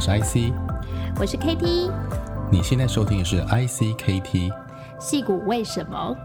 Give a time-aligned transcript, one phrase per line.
[0.00, 0.50] 我是 IC，
[1.20, 1.92] 我是 KT。
[2.50, 4.50] 你现在收听的是 IC KT。
[4.98, 6.16] 戏骨为什么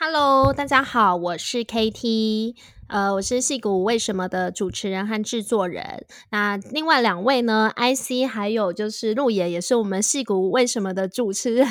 [0.00, 2.54] ？Hello，大家好，我是 KT。
[2.86, 6.06] 呃，我是戏骨为什么的主持人和制作人。
[6.30, 11.66] 那另外两位呢？IC 还有就是陆野，也是我们戏骨为什么的主持人、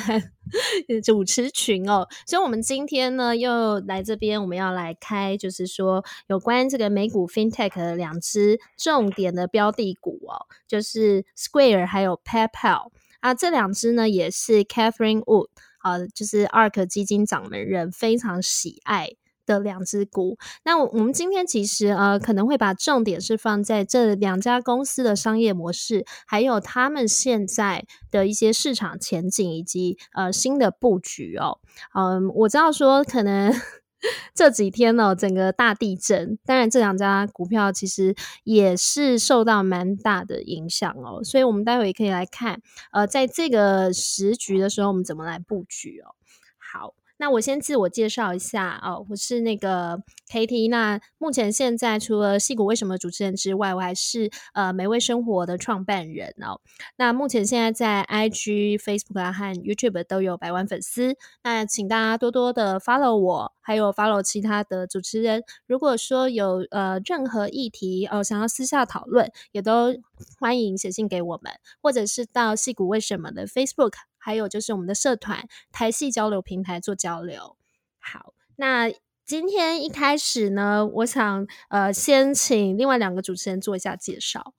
[1.04, 2.06] 主持群哦。
[2.26, 12.90] 所以，我们今天呢又来这边，我们要来开，就是说有关这个美股 FinTech 的两只重点的标的股哦，就是 Square 还有 PayPal
[13.20, 13.34] 啊。
[13.34, 15.48] 这两只呢也是 Catherine Wood
[15.80, 19.10] 啊，就是 ARK 基金掌门人非常喜爱
[19.48, 31.58] 的两只股，那我们今天其实呃可能会把重点是放在这两家公司的商业模式，还有他们现在的一些市场前景以及呃新的布局哦。
[31.94, 33.52] 嗯，我知道说可能
[34.34, 42.60] 这几天呢，整个大地震，当然这两家股票其实也是受到蛮大的影响哦，所以我们待会也可以来看，
[42.92, 46.14] 呃，在这个时局的时候，我们怎么来布局哦。
[46.58, 46.94] 好。
[47.18, 50.70] 那我先自我介绍一下哦，我是那个 KT。
[50.70, 56.60] 那目前现在除了戏骨为什么主持人之外，我还是呃美味生活的创办人哦。
[56.96, 61.16] 那目前现在在 IG、Facebook 和 YouTube 都有百万粉丝。
[61.42, 65.42] 那请大家多多的 follow 我，还有 follow 其他的主持人。
[65.66, 69.92] 如果说有呃任何议题哦想要私下讨论，也都
[70.38, 71.52] 欢迎写信给我们，
[71.82, 73.94] 或者是到戏骨为什么的 Facebook。
[74.28, 77.56] 还有就是我们的社团台系交流平台做交流。
[77.98, 78.90] 好，那
[79.24, 84.52] 今天一开始呢，我想呃先请另外两个主持人做一下介绍。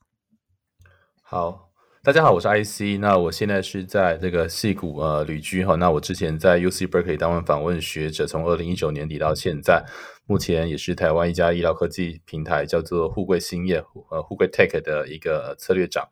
[1.21, 1.69] 好，
[2.01, 2.99] 大家好，我是 IC。
[2.99, 5.75] 那我现在是在这个矽谷呃旅居哈。
[5.75, 9.85] 那我之前在 UC Berkeley 当完访问学者，从二零一九年底到现在，
[10.25, 16.09] 目前也是台湾一家医疗科技平台叫做互贵兴业呃互贵 Tech 的一个策略长。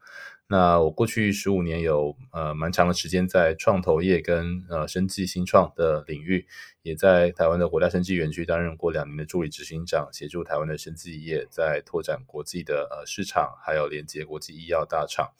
[0.50, 6.48] 那我过去十五年有呃蛮长的时间在创投业跟呃生技新创的领域，
[6.84, 15.32] 也在台湾的国家生技园区担任过两年的助理执行长，协助台湾的生技业在拓展国际的呃市场，还有连接国际医药大厂。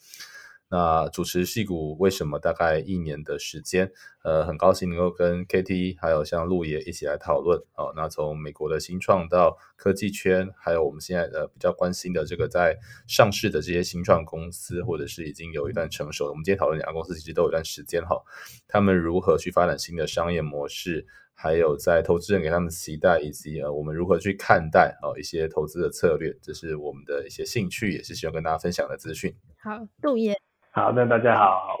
[0.70, 3.90] 那主持戏骨为什么大概一年的时间？
[4.22, 7.92] 呃，很高兴能够跟 KT 还有像鹿野一起来讨论哦。
[7.96, 18.20] 那从美国的新创到科技圈，还有我们现在呃比较关心的这个在上市的这些新创公司，或者是已经有一段成熟，我们今天讨论两家公司其实都有一段时间哈。
[18.66, 29.34] 他们如何去发展新的商业模式，还有在投资人给他们期待，以及呃我们如何去看待哦一些投资的策略，这是我们的一些兴趣，也是希望跟大家分享的资讯。
[29.56, 30.38] 好，鹿爷。
[30.78, 31.76] 好，那大家好，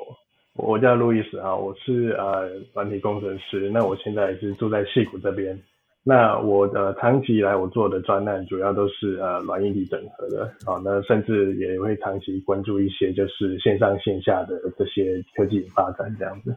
[0.56, 5.56] 我叫路易斯啊，我是呃软体工程师，那我现在是住在戏谷这边，
[6.02, 16.56] 那我的长期以来我做的专案主要都是呃软硬体整合的，啊，那甚至也会长期关注一些就是线上线下的这些科技发展这样子。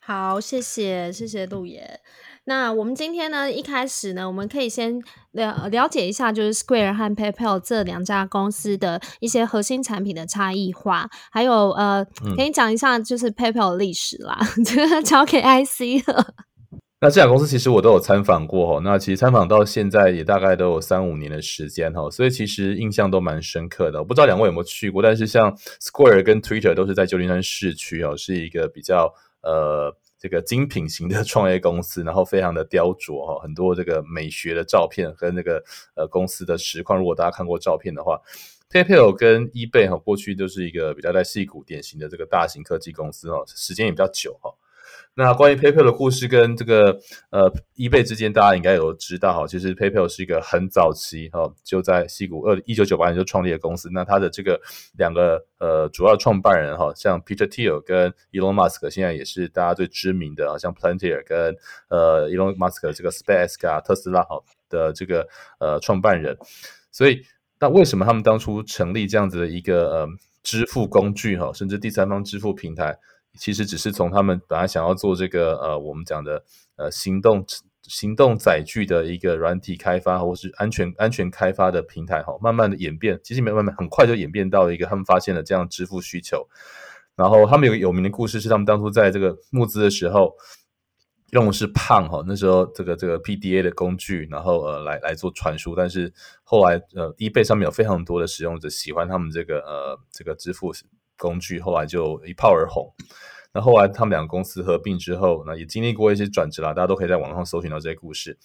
[0.00, 2.00] 好，谢谢谢谢路野。
[2.44, 12.04] 那我们今天呢，一开始呢，我们可以先了了解一下，就是 Square 和 PayPal 这两家公司的一些核心产品的差异化，还有呃，
[12.36, 16.34] 给你讲一下就是 PayPal 的历史啦， 这个交给 IC 了。
[17.00, 24.00] 那这两公司其实我都有参访过，那其实参访到现在也大概都有三五年的时间哈，所以其实印象都蛮深刻的。
[24.00, 29.96] 我不知道两位有没有去过，但是像 Square 跟 Twitter 都是在旧金山市区哦，是一个比较呃。
[30.22, 35.60] 这个精品型的 创业公司，然后非常的雕琢哈，很多这个美学的照片和那个
[35.96, 38.20] 呃公司的实况，如果大家看过照片的话
[38.70, 44.54] ，PayPal 跟 eBay 哈，过去就是一个比较在戏股典型的这个大型科技公司哈，时间也比较久哈。
[45.14, 53.90] 那关于 PayPal 的故事跟这个呃 eBay 之间，大家应该有知道哈，其实 PayPal 是一个很早期哈，就在西谷二一九九八年就创立的公司。
[53.92, 54.58] 那它的这个
[54.96, 61.54] 两个呃主要创办人哈，像 Peter Thiel 跟 Elon Musk，现在也是大家最知名的啊，像 Palantir 跟
[61.88, 65.28] 呃 Elon Musk 这个 SpaceX 啊特斯拉哈的这个
[65.58, 66.34] 呃创办人。
[66.90, 67.22] 所以
[67.60, 70.08] 那为什么他们当初成立这样子的一个呃
[70.42, 72.98] 支付工具哈，甚至第三方支付平台？
[73.38, 76.44] 其实只是从他们本来想要做这个呃，我们讲的
[76.76, 77.44] 呃行动
[77.82, 86.46] 行动载具的一个软体开发，或是安全安全开发的平台哈，慢慢的演变，其实没慢慢很快就演变到了一个他们发现了这样支付需求。
[87.16, 90.34] 然后他们有个有名的故事是，他们当初在这个募资的时候
[91.30, 96.12] 用的是胖哈，那时候这个这个 PDA 的工具，然后呃来来做传输，但是
[96.44, 100.72] 后来呃 eBay 上面有非常多的使用者喜欢他们这个呃这个支付。
[101.22, 102.92] 工具后来就一炮而红，
[103.54, 108.36] 那后来他们两个公司合并之后，那也经历过一些转折啦，大家都可以在网上搜寻到这些故事。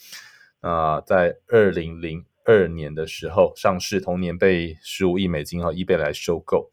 [0.61, 6.69] 那在二零零二年的时候上市，同年被十五亿美金哈 eBay 来收购。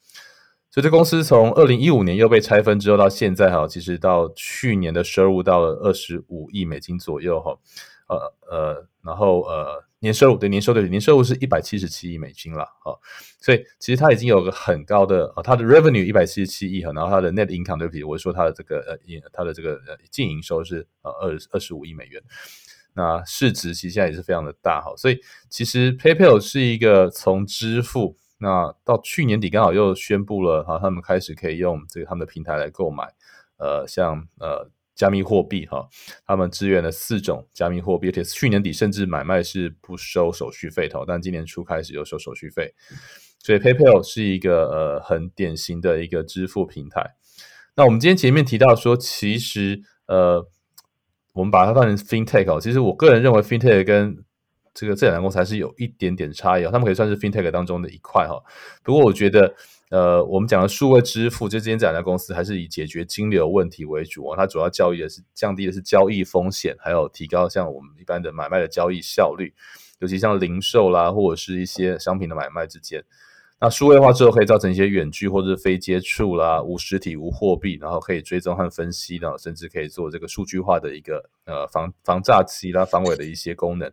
[0.70, 7.56] 所以这公司从二零一五年又被拆分之后到现在哈，其实到去年的收入到了二十五亿美金左右哈，
[8.08, 12.96] 呃呃，然后呃年收入对年收入年收入是一百七十七亿美金了哈，
[13.40, 18.98] 所以其实它已经有个很高的啊，它的 revenue 一百七十七亿哈，然后它的 net income 对不起，我说它的这个呃
[19.32, 22.22] 它的这个呃净营收是呃二二十五亿美元，
[22.94, 25.18] 那市值其实现在也是非常的大哈，所以
[25.48, 28.16] 其实 PayPal 是一个从支付。
[28.38, 33.04] 那到去年底刚好又宣布了哈，他们开始可以用这个他们的平台来购买，
[33.56, 35.88] 呃，像呃加密货币哈，
[36.26, 42.74] 他们支援了四种加密货币，而且去年底甚至买卖是不收手续费的，但今年初开始有收手续费，
[43.40, 47.16] 所以 PayPal 是一个呃很典型的一个支付平台。
[47.76, 50.46] 那我们今天前面提到说，其实呃
[51.32, 54.24] 我们把它当成 FinTech 哦，其实我个人认为 FinTech 跟
[54.72, 58.40] 这个这两家公司还是有一点点差异哦，他们可以算是 FinTech 当中的一块哈。
[58.84, 59.54] 不过我觉得，
[59.90, 64.36] 呃，我们讲的数位支付，就今天这两家公司还是以解决金流问题为主啊。
[64.36, 69.54] 它主要交易的是降低的是交易风险，还有提高像我们一般的买卖的交易效率，
[70.00, 73.04] 尤其像零售啦，或者是一些商品的买卖之间。
[73.60, 83.90] 那数位化之后可以造成一些远距或者是非接触啦，无实体无货币，然后可以追踪和分析呢，甚至可以做这个数据化的一个呃防防诈欺啦、防伪的一些功能。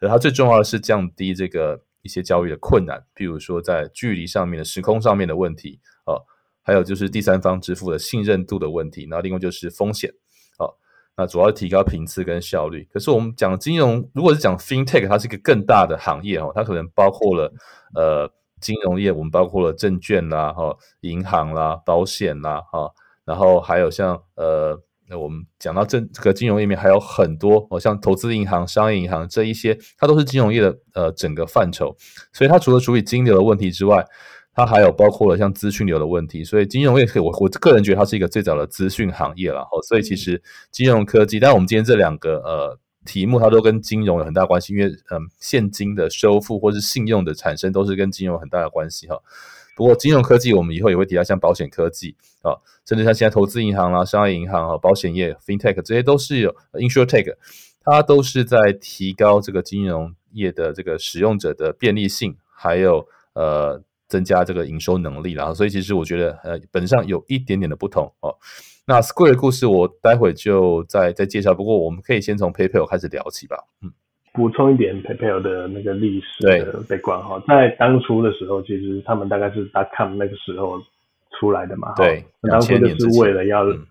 [0.00, 6.22] 而它最重要的是降低这个一些交易的困难，譬如说在距离上面的时空上面的问题哦，
[6.62, 10.12] 还有就是第三方支付的信任度的问题，那另外就是风险
[10.58, 10.74] 哦，
[11.16, 12.88] 那主要是提高频次跟效率。
[12.92, 17.52] 可是我们讲金融，如果是讲 FinTech，它是一个更大的行业哦，它可能包括了
[17.94, 18.30] 呃
[18.60, 22.92] 金融业，我们包括了证券啦、哈银行啦、保险啦哈，
[23.24, 24.82] 然后还有像呃。
[25.10, 31.96] 那我们讲到这这个金融页面还有很多哦，像投资银行、商业银行这一些，它都是金融业的呃整个范畴。
[32.32, 34.04] 所以它除了处理金流的问题之外，
[34.54, 36.44] 它还有包括了像资讯流的问题。
[36.44, 39.60] 所以金融业可以，我我个人觉得它是一个最早的资讯行业了。
[39.62, 49.16] 哦，所以其实金融科技，但我们今天这两个呃题目，它都跟金融有很大关系，因为嗯现金的收付或是信用的产生都是跟金融有很大的关系哈。
[49.78, 52.50] 不过，金融科技我们以后也会提到，像保险科技啊，
[52.84, 57.36] 甚至像现在投资银行啦、商业银行啊、保险业、FinTech 这些都是有 InsurTech，
[57.80, 65.54] 它都是在提高这个金融业的这个使用者的便利性，还有呃增加这个营收能力啦。
[65.54, 68.34] 所以其实我觉得呃本质上有一点点的不同哦。
[68.84, 73.92] 那 Square 的故事我待会就再再介绍，不过我们可以先从 PayPal 开始聊起吧，嗯。
[74.38, 80.80] 补充一点，PayPal 的那个历史的背景哈，在当初的时候，其实他们大概是 .com 那个时候
[81.38, 83.84] 出来的嘛，对，当初就是为了要，嗯、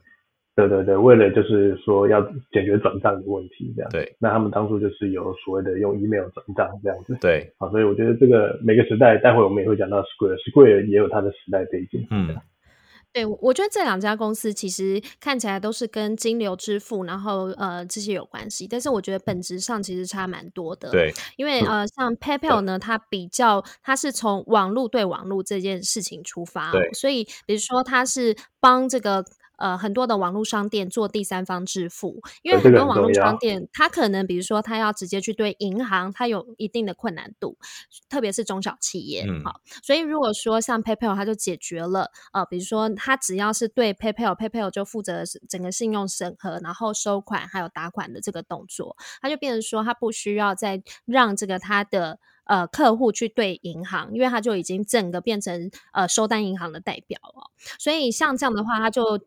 [0.56, 2.22] 对对对，为了就是说要
[2.52, 12.36] 解决转账的问题这样，对，那他们当初就是有所谓的用 email 转账这样子，对，好，所以我觉得这个每个时代，待会我们也会讲到 Square，Square 也有它的时代背景，嗯。
[13.14, 20.92] 对，我觉得这两家公司其实看起来都是跟金流支付，然后呃这些有关系，但是我觉得本质上其实差蛮多的。
[20.92, 29.26] 对，因为呃像 PayPal 呢，它比较它是从网络对网络这件事情出发，对，所以比如说它是帮这个。
[29.58, 37.58] 呃，很多的网络商店做第三方支付，因为很多网络商店，它可能比如说它要直接去对银行，它有一定的困难度，
[38.10, 39.26] 特别是中小企业。
[39.28, 57.52] 嗯，好，所以如果说像 PayPal，它就解决了，呃，比如说它只要是对 PayPal，PayPal 就负责整个信用审核，然后收款还有打款的这个动作，它就变成说它不需要再让这个它的呃客户去对银行，因为它就已经整个变成呃收单银行的代表了。
[57.80, 59.20] 所以像这样的话，它就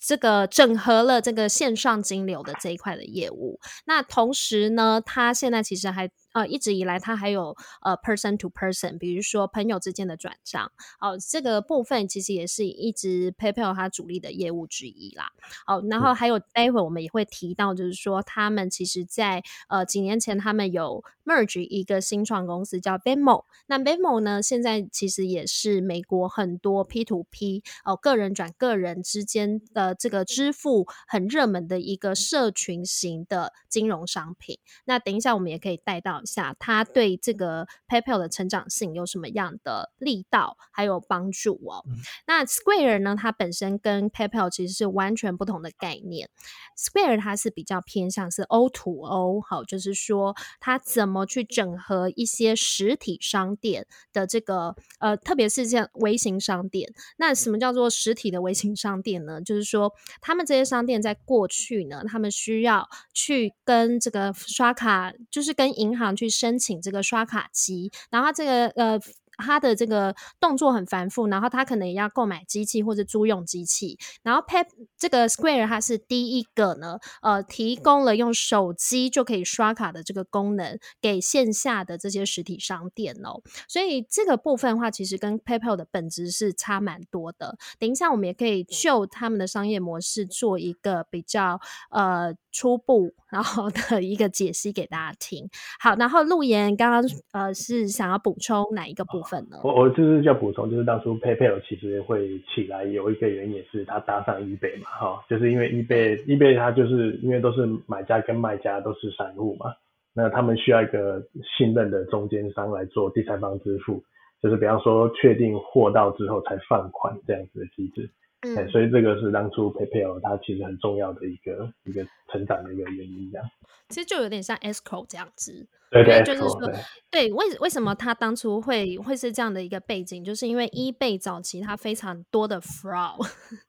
[0.00, 6.08] 这个整合了这个线上金流的这一块的业务，那同时呢，他现在其实还。
[6.32, 10.70] 呃，一直以来它还有呃 person to person，比如说朋友之间的转账，
[11.00, 15.30] 哦、呃，这个部分其实也是一直 PayPal 它主力的业务之一啦。
[15.66, 34.58] 哦、呃，然后还有待会我们也会提到，就是说他们其实在呃几年前他们有 merge 一个新创公司叫 Venmo，那 Venmo 呢现在其实也是美国很多 P to P 哦、呃、个人转个人之间的这个支付很热门的一个社群型的金融商品。
[34.84, 36.17] 那等一下我们也可以带到。
[36.26, 41.84] 下，它对这个 PayPal 的成长性有什么样的力道还有帮助哦？
[41.86, 41.96] 嗯、
[42.26, 43.16] 那 Square 呢？
[43.16, 46.28] 它本身跟 PayPal 其实是完全不同的概念。
[46.76, 56.92] Square 它是比较偏向是 O to O，好，就是说它怎么去整合一些实体商店的这个呃，特别是像微型商店。
[57.16, 59.40] 那什么叫做实体的微型商店呢？
[59.40, 66.07] 就是说他们这些商店在过去呢，他们需要去跟这个刷卡，就是跟银行。
[66.08, 69.00] 常去申请这个刷卡机，然后这个呃。
[69.40, 73.96] 他的这个动作很繁复，然后他可能也要购买机器或者租用机器。
[74.24, 74.66] 然后 Pay
[74.98, 83.40] 这个 Square 它是第一个呢，呃，提供了用手机就可以刷卡的这个功能给线下的这些实体商店哦。
[83.68, 87.56] 所以这个部分的话，其实跟 PayPal 的本质是差蛮多的。
[87.78, 91.60] 等一下我们也可以就他们的商业模式做一个比较
[91.92, 95.48] 呃初步然后的一个解析给大家听。
[95.80, 97.02] 好，然后陆岩刚刚
[97.32, 99.58] 呃是想要补充哪一个部分呢？
[99.64, 109.72] 我我就是要补充，就是当初 PayPal 其实会起来有一个原因，也是它搭上 eBay 嘛，哈，就是因为 eBay eBay 它就是因为都是买家跟卖家都是散户嘛，
[110.14, 111.22] 那他们需要一个
[111.56, 114.02] 信任的中间商来做第三方支付，
[114.42, 118.10] 就是比方说确定货到之后才放款这样子的机制。
[118.42, 123.46] 嗯、欸，所以这个是当初 PayPal 它其实很重要的一个一个成长的一个原因，这样。
[123.88, 126.74] 其实就有点像 Escrow 这样子，对对，就是说，对，
[127.10, 133.18] 对，为为什么它当初会会是这样的一个背景，就是因为 eBay 早期它非常多的 fraud。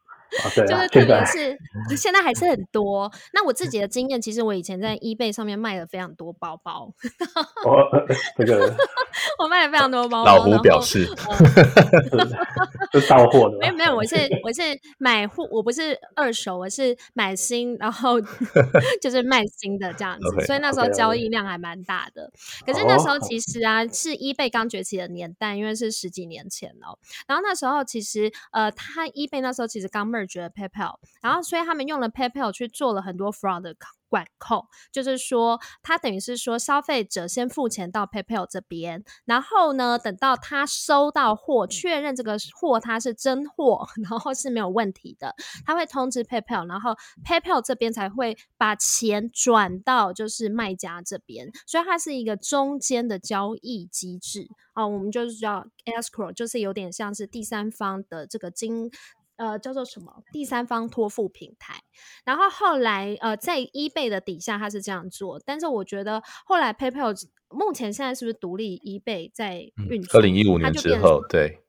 [0.55, 1.57] 就是特别是
[1.95, 3.11] 现在还是很多。
[3.33, 6.93] 那我自己的经验，其实我以前在 eBay 上面卖了非常多包包。
[7.65, 7.83] 哦，
[8.37, 8.73] 这个
[9.39, 10.35] 我卖了非常多包包。
[10.37, 11.05] 老胡表示，
[12.93, 13.57] 是到货的。
[13.59, 14.61] 没有没有，我 是我是
[14.97, 18.19] 买货，我不是二手，我是买新，然后
[19.01, 20.27] 就是卖新的这样子。
[20.27, 22.31] Okay, 所以那时候交易量还蛮大的。
[22.63, 22.73] Okay.
[22.73, 26.97] 可是那时候其实啊，是 eBay 刚崛起的年代，因为是十几年前哦。
[27.27, 33.75] 然后那时候其实呃，他 eBay 那时候其实刚 merge 了 PayPal，然后所以他们用了 PayPal 去做了很多 fraud 的
[34.09, 58.89] 管控，就是说他等于是说消费者先付钱到 PayPal 这边，然后呢，等到他收到货，确认这个货它是真货， 然后是没有问题的，他会通知 PayPal，然后 PayPal 这边才会把钱转到就是卖家这边，所以它是一个中间的交易机制啊，我们就是叫 escrow，就是有点像是第三方的这个金。
[59.39, 60.21] 呃，叫做什么？
[60.33, 61.81] 第三方托付平台。
[62.25, 65.41] 然后后来，呃，在 eBay 的底下，他是这样做。
[65.45, 67.15] 但是我觉得后来 PayPal
[67.49, 70.19] 目前现在是不是独立 eBay 在运作？
[70.19, 71.61] 二零一五年之后，对，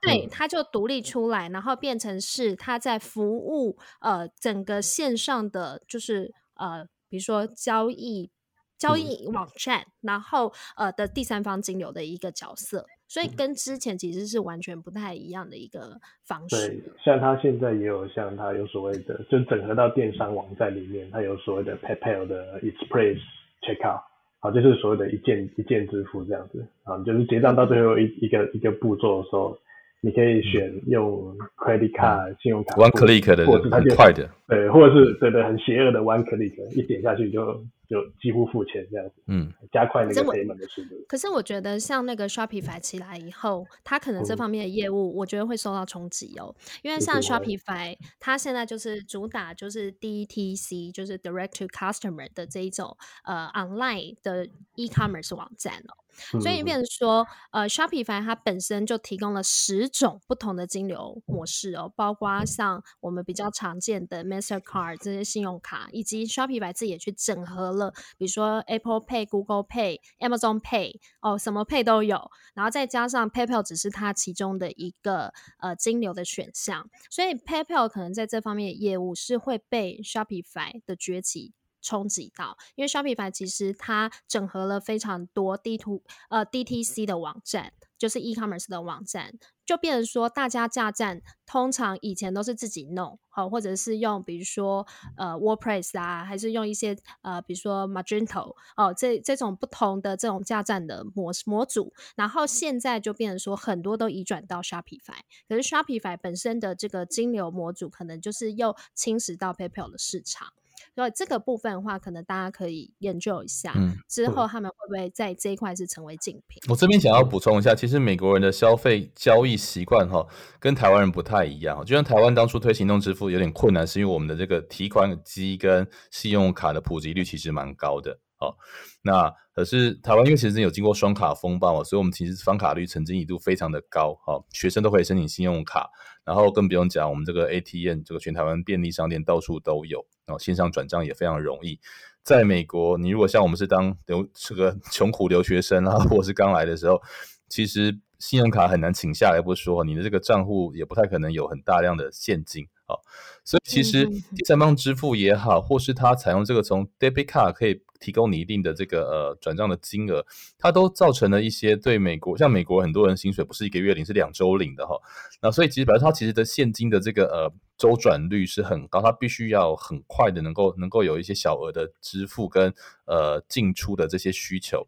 [0.00, 8.30] 对，他就独立出来，然后变成是他在服务呃整个线上的，就是呃，比如说交易
[8.78, 12.86] 交易网站，嗯、然后呃的第三方金流的一个角色。
[13.10, 16.68] 所以跟之前其实是完全不太一样的一个方式。
[16.68, 23.18] 对，像他现在也有像他有所谓的，就整合到电商网站里面，他有所谓的 PayPal 的 Express
[23.62, 24.00] Checkout，
[24.38, 29.58] 好，就是所谓的一键一键支付这样子，啊，就是结账到最后一一个一个步骤的时候，
[30.00, 37.64] 你可以选用 Credit Card 信用卡，One Click 的，或者是它就快的，对，或者是对对很邪恶的 One Click，一点下去就。
[37.90, 40.90] 就几乎付钱这样子，嗯，加快那个 payment 的速度。
[41.08, 46.54] 可是我觉得像那个 Shopify 起来以后，它可能这方面的业务，我觉得会受到冲击哦。
[46.82, 55.98] 因为像 Shopify，它现在就是主打就是 DTC，就是 Direct to Customer 的这一种呃 online 的 e-commerce 网站哦。
[56.40, 77.88] 所以，变成说，呃，Shopify 它本身就提供了十种不同的金流模式哦，包括像我们比较常见的 Mastercard 这些信用卡，以及 Shopify 自己也去整合了，比如说 Apple Pay、Google Pay、Amazon Pay 哦，什么 Pay 都有，然后再加上 PayPal 只是它其中的一个呃金流的选项，所以 PayPal
[77.88, 89.32] 可能在这方面的业务是会被 Shopify 的崛起冲击到，因为 Shopify 其实它整合了非常多 D to 呃 DTC 的网站，就是 e-commerce 的网站，
[89.64, 110.52] 就变成说大家架站通常以前都是自己弄，好，或者是用比如说呃 WordPress 啊，还是用一些呃比如说 Magento 哦，这这种不同的这种架站的模模组，然后现在就变成说很多都移转到 Shopify，可是 Shopify 本身的这个金流模组可能就是又侵蚀到 PayPal 的市场。
[110.94, 116.60] 所以这个部分的话，可能大家可以研究一下，嗯，之后他们会不会在这一块是成为竞品？
[116.68, 120.26] 我这边想要补充一下，其实美国人的消费交易习惯哈，
[120.58, 121.84] 跟台湾人不太一样。
[121.84, 128.18] 就像台湾当初推行动支付有点困难，是因为我们的这个提款机跟信用卡的普及率其实蛮高的。
[128.40, 128.56] 哦，
[129.02, 134.18] 那可是台湾因为其实有经过双卡风暴，所以我们其实双卡率曾经一度非常的高。
[134.24, 135.90] 好，学生都可以申请信用卡，
[136.24, 141.80] 然后更不用讲，我们这个 ATM 这个全台湾便利商店到处都有，然后线上转账也非常容易。
[142.22, 147.00] 在美国，你如果像我们是当留这个 穷苦留学生啊，或是刚来的时候，
[147.48, 152.66] 其实信用卡很难请下来不说，你的这个账户也不太可能有很大量的现金。
[152.90, 153.04] 好，
[153.44, 154.04] 所以其实
[154.34, 160.26] 第三方支付也好，或是它采用这个从 debit card 可以提供你一定的这个呃转账的金额，
[160.58, 164.96] 它都造成了一些对美国，像美国很多人薪水不是一个月领，是两周领的哈。
[165.40, 172.74] 那所以其实表示它其实的现金的这个呃周转率是很高，它必须要很快的能够能够有一些小额的支付跟
[173.06, 174.84] 呃进出的这些需求。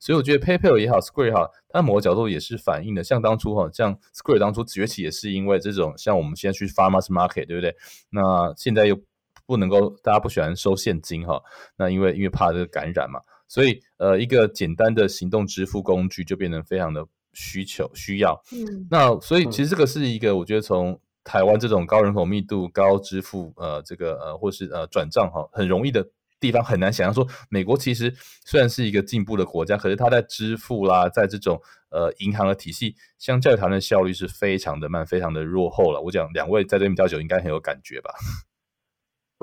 [0.00, 7.76] 所以我觉得 PayPal 也好，Square 也好，它某个角度也是反映的，像当初哈，像 Square 当初崛起也是因为这种，像我们现在去 Farmers Market，对不对？
[8.08, 8.98] 那现在又
[9.44, 11.42] 不能够，大家不喜欢收现金哈，
[11.76, 18.42] 那因为因为怕这个感染嘛，所以呃，一个简单的行动支付工具就变成非常的需求需要。
[18.52, 26.08] 嗯，那所以其实这个是一个，我觉得从台湾这种高人口密度、高支付呃这个呃或是呃转账哈，很容易的。
[26.40, 28.10] 地方很难想象说，美国其实
[28.44, 36.00] 虽然是一个进步的国家，可是它在支付啦，在这种呃银行的体系，相较于台湾的效率是非常的慢，非常的落后了。
[36.00, 38.10] 我讲两位在这边比较久，应该很有感觉吧？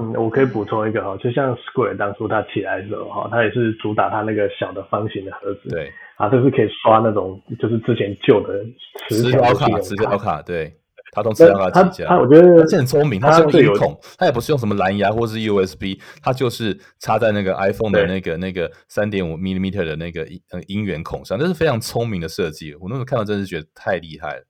[0.01, 8.63] 嗯，我可以补充一个哈，就像 Square 当初它起来的时候哈，它也是主打它那个小的方形的盒子，对，啊，就是可以刷那种就是之前旧的
[9.10, 10.74] 磁条卡，磁条卡，对。
[11.12, 22.76] 他都知道他几家，他我觉得他是很聪明，他是用音孔，他也不是用什么蓝牙或是 USB，他就是插在那个 iPhone 的那个那个三点五 millimeter 的那个音音源孔上，这是非常聪明的设计。
[22.76, 24.44] 我那时候看到真是觉得太厉害了。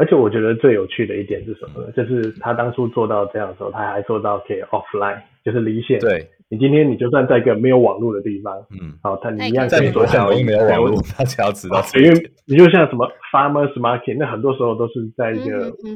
[0.00, 1.88] 而且我觉得最有趣的一点是什么呢？
[1.88, 6.00] 嗯、就是他当初做到这样的时候，他还做到可以 offline，就是离线。
[6.00, 6.26] 对。
[6.52, 15.94] 你今天你就算在一个没有网络的地方，嗯，好，他你一样可以说像没有网络，他只要知道，因为你就像什么 farmers market，那很多时候都是在一个，嗯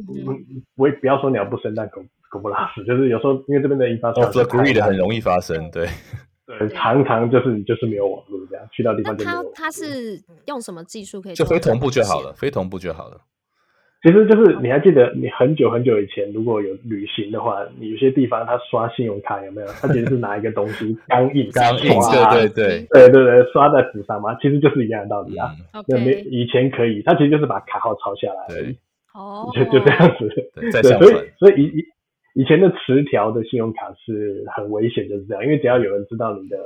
[0.77, 5.89] 我也不要说鸟不生蛋，狗狗不拉屎，就是有时候因为这边的印刷厂，off the grid 很容易发生，对，
[6.47, 9.43] 对，常常就是你就是没有网络这样，去到地方就没有。
[9.53, 13.21] 他他是用什么技术可以就非同步就好了，非同步就好了。
[14.05, 19.67] 其实就是你还记得你很久很久以前如果有旅行的话，你有些地方他刷信用卡有没有？
[19.81, 25.51] 他其实是拿一个东西钢印，钢印，对对对对对对，刷在纸上嘛，其实就是一样的道理啊。
[25.89, 28.77] 那没以前可以，他其实就是把卡号抄下来，对，
[29.15, 30.29] 哦，就就这样子。
[30.55, 36.59] 对，所以所以以以以前的磁条的信用卡是很危险，就是这样，因为只要有人知道你的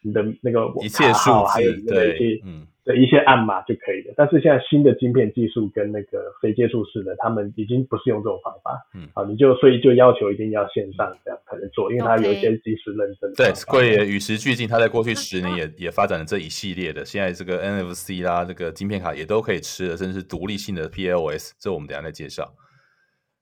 [0.00, 2.64] 你的那个卡号，还有你的那些嗯。
[2.84, 8.78] 的一些暗码就可以了，但是现在新的晶片技术跟那个非接触式的，他们已经不是用这种方法。
[8.94, 13.32] 嗯，好，你就所以就要求一定要线上这样才能做，因为它有一些即时认证。
[13.34, 22.54] 对，Square 也与时俱进，它在过去十年也也发展了这一系列的，现在这个 NFC 啦，这个晶片卡也都可以吃了，甚至是独立性的 PLS，这我们等一下再介绍。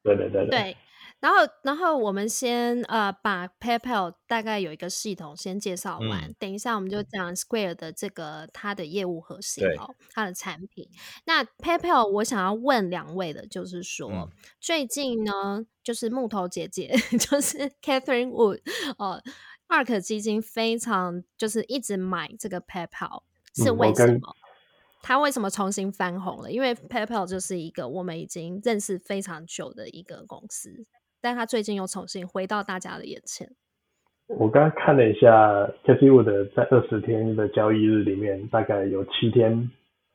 [0.05, 0.51] 对对对对。
[0.51, 0.77] 对
[1.23, 10.89] 然后，然后我们先呃把 PayPal 大概有一个系统先介绍完，嗯、等一下我们就讲 Square 的这个它的业务核心哦，它的产品。
[11.25, 14.29] 那 PayPal 我想要问两位的就是说，嗯、
[14.61, 18.61] 最近呢，就是木头姐姐， 就是 Catherine Wood
[18.99, 19.23] 哦
[19.69, 23.23] ，ARK 基金非常就是一直买这个 PayPal，
[23.55, 24.35] 是为什么？
[25.05, 26.51] 他、嗯、为什么重新翻红了？
[26.51, 30.85] 因为 PayPal 就是一个我们已经认识非常久的一个公司。
[31.23, 33.49] 但他最近又重新回到大家的眼前。
[34.27, 35.29] 我刚刚看了一下
[35.85, 39.71] Cathie Wood 在二十天的交易日里面，大概有七天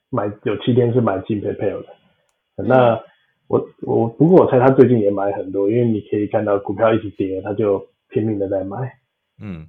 [0.09, 1.87] 买，有七天是买进 PayPal 的。
[2.57, 2.99] 嗯、那
[3.47, 8.77] 我我不过我猜他最近也买很多，因为你可以看到股票一直跌，他就拼命的在买。
[9.41, 9.65] 嗯，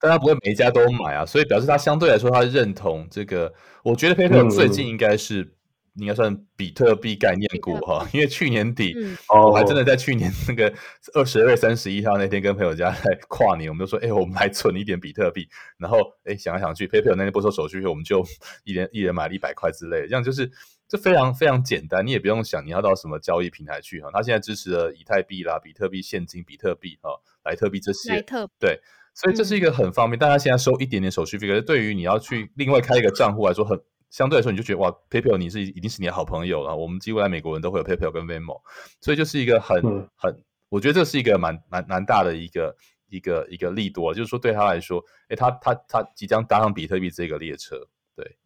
[0.00, 3.52] 但他不会每一家都买啊，所以表示他相对来说他认同这个。
[3.82, 5.48] 我觉得 PayPal 最近应该是。
[5.96, 10.72] 嗯应该算比特币概念股哈，因为去年底，嗯、我还真的在去年那个
[11.14, 15.48] 二十二月三十一号那天跟朋友家在跨年，我们就说，哎、欸，我们来存一点比特币，
[15.78, 18.24] 然后哎、欸、想来想去，PayPal 那天不收手续费，我们就
[18.64, 20.48] 一人一人买了一百块之类的，这样就是
[20.88, 27.10] 这非常非常简单，你也不用想你要到什么交易平台去哈，它现在支持了以太币啦、比特币现金、比特币哈、
[27.44, 28.48] 莱特币这些，莱特。
[28.60, 28.80] 对，
[29.12, 33.78] 所以这是一个很方便，大家、嗯、现在收一点点手续费，可是对于你要去另外开一个账户来说很。
[34.10, 36.76] 相对来说，你就觉得哇，PayPal 你是一定是你的好朋友了。
[36.76, 38.60] 我们几乎来美国人都会有 PayPal 跟 Venmo，
[39.00, 39.80] 所以就是一个很
[40.16, 42.76] 很，我觉得这是一个蛮蛮蛮大的一个
[43.08, 47.76] 一个一个利多，就是说对他来说，哎，他他他即将搭上比特币这个列车。
[48.16, 48.36] 对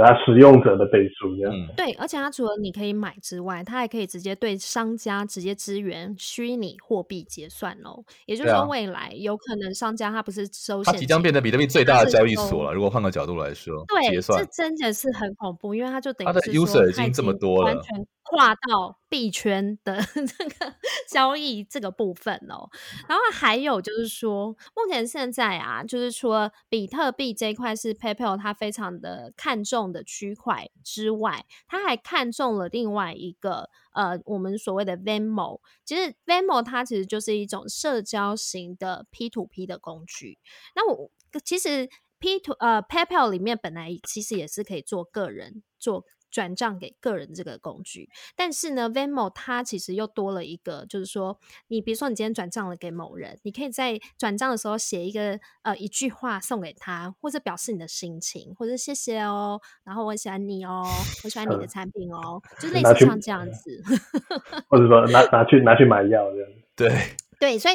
[0.00, 1.54] 啊，使用者的背书这样。
[1.54, 8.02] 嗯，对，而且它除了你可以买之外，它还可以直接对商家直接支援虚拟货币结算哦。
[8.24, 12.72] 也就是说，未来有可能商家他不是收现金，它即将变成比特币最大的交易所了。
[12.72, 20.74] 如果换个角度来说，对，结算这真的是很恐怖，因为它就等于它的 user 已经这么多了，完全跨到币圈的 这个
[21.06, 22.70] 交易这个部分哦。
[23.06, 35.60] 然后还有就是说，目前现在啊，就是除了比特币这一块是 PayPal 它非常的看重的区块之外，它还看中了另外一个呃，我们所谓的 Venmo。
[35.84, 40.38] 其实 Venmo 它其实就是一种社交型的 P to P 的工具。
[40.74, 41.10] 那我
[41.44, 46.06] 其实 P to 呃 PayPal 里面本来其实也是可以做个人做。
[46.32, 60.82] 转账给个人这个工具，但是呢，Venmo 它其实又多了一个，就是说，你比如说你今天转账了给某人，你可以在转账的时候写一个呃一句话送给他，或者表示你的心情，或者谢谢哦，然后我喜欢你哦，
[61.22, 63.82] 我喜欢你的产品哦，嗯、就类似像这样子，
[64.68, 66.90] 或者说拿拿去拿去买药这样，对。
[67.42, 67.74] 对，所以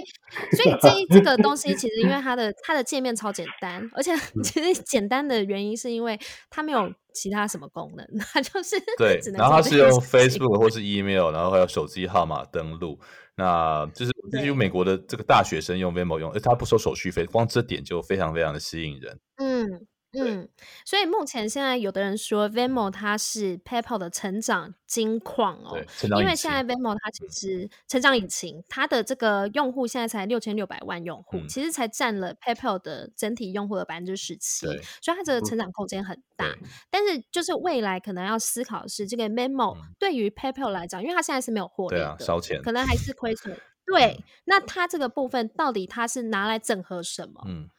[0.56, 6.18] 所以这这个东西其实因为它的它的界面超简单，而且其实简单的原因是因为
[6.50, 12.98] 它没有其他什么功能，它就是对，然后它是用 Facebook 或是 email，然后还有手机号码登录，
[13.36, 19.20] 那 就是就是用美国的这个大学生用 Venmo 用，而它不收手续费，光这点就非常非常的吸引人。
[19.36, 19.86] 嗯。
[20.14, 20.48] 嗯，
[20.86, 25.78] 所以目前现在有的人说 Venmo 它是 PayPal 的成长金矿哦，
[26.20, 36.56] 因为现在 Venmo 它其实成长引擎，它的这个用户现在才六千六百万用户，嗯、其实才占了 PayPal 的整体用户的百分之十七，所以它这个成长空间很大。
[36.90, 43.56] 但是就是未来可能要思考的是，这个 Venmo 对于 PayPal 来讲，因为它现在是没有获利的，对啊，烧钱，可能还是亏损。
[43.86, 47.44] 对，那它这个部分到底它是拿来整合什么？
[47.46, 47.70] 嗯。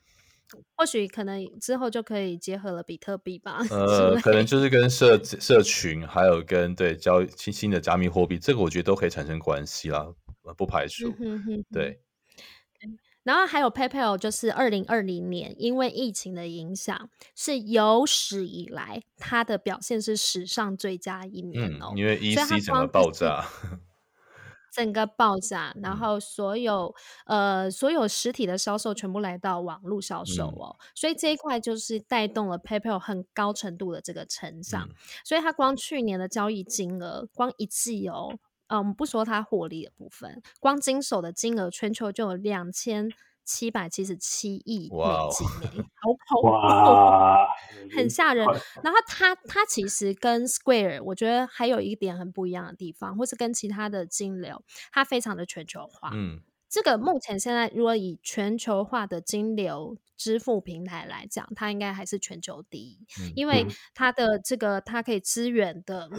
[0.76, 3.58] 或许可能之后就可以结合了比特币吧。
[3.70, 10.06] 呃，可能就是跟社社群，还有跟对交新新的加密货币，这个我觉得都可以产生关系啦，
[10.56, 11.08] 不排除。
[11.08, 12.00] 嗯、哼哼对。
[13.24, 21.90] 然后还有 PayPal，就是二零二零年因为疫情的影响，是有史以来它的表现是史上最佳一年哦。
[21.92, 23.44] 嗯、因为 EC 整个爆炸。
[24.78, 26.94] 整个爆炸，然后所有、
[27.26, 34.86] 嗯、呃所有实体的销售全部来到网络销售哦，嗯、所以这一块就是带动了 PayPal 很高程度的这个成长。
[34.88, 38.38] 嗯、所以它光去年的交易金额，光一季哦，
[38.68, 43.10] 嗯，不说它获利的部分，光经手的金额全球就有两千。
[43.48, 44.98] 七百七十七亿美
[45.30, 45.48] 金，
[45.94, 47.48] 好 恐怖，哇
[47.96, 48.46] 很吓人。
[48.82, 56.10] 然后它它其实跟 Square，我觉得还有一点很不一样的地方，或是跟其他的金流，它非常的全球化。
[56.12, 66.10] 嗯，这个目前现在如果以全球化的金流支付平台来讲，它应该还是全球第一，嗯、因为它的这个它可以支援的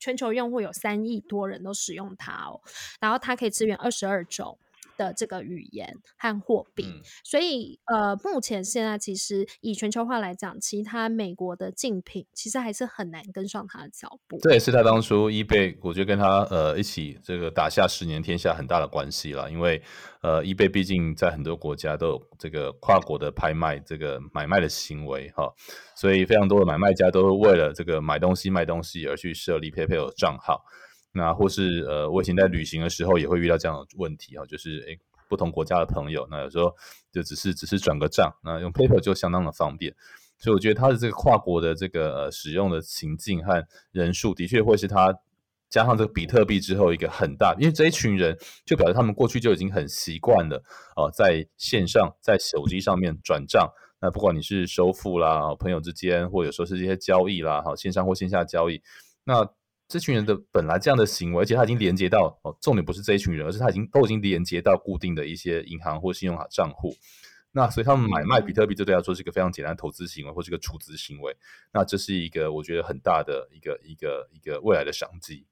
[0.00, 2.60] 全球用户有三亿多人都使用它哦，
[3.00, 4.58] 然后它可以支援二十二种。
[4.98, 14.36] 的这个语言和货币，嗯、所以呃，目前现在其实以全球化来讲，其他美国的竞品其实还是很难跟上它的脚步。
[14.42, 19.80] 这也是他当初 eBay，我觉得跟他呃一起这个打下十年天下很大的关系了，因为
[20.20, 25.48] 呃 eBay 毕竟在很多国家都有这个跨国的拍卖这个买卖的行为哈，
[25.94, 30.64] 所以非常多的买卖家都会为了这个买东西卖东西而去设立 PayPal 的账号。
[31.12, 36.72] 那或是呃，我以前在旅行的时候也会遇到这样的问题啊，就是诶，不同国家的朋友，那有时候
[37.10, 39.94] 就只是只是转个账，那用 PayPal 就相当的方便，
[40.38, 45.18] 所以我觉得它的这个跨国的这个呃使用的情境和人数，的确会是它
[45.70, 50.62] 加上这个比特币之后一个很大，因为这一群人就表示他们过去就已经很习惯了
[50.94, 53.68] 啊，在线上在手机上面转账，
[54.00, 58.82] 那不管你是收付啦，朋友之间，或者说是这些交易啦，好线上或线下交易，
[59.24, 59.48] 那。
[59.88, 66.94] 这群人的本来这样的行为，而且他已经连接到哦，重点不是这一群人，而是他已经都已经连接到固定的一些银行或信用卡账户。
[67.52, 71.34] 那所以他们买卖比特币，这对他说是一个非常简单的投资行为，或是一个储值行为。
[71.72, 75.46] 那这是一个我觉得很大的一个一个一个未来的商机。